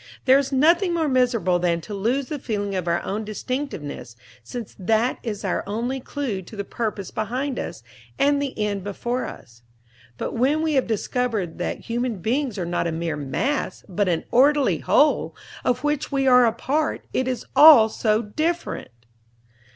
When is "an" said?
14.09-14.23